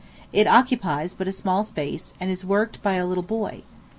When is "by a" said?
2.81-3.05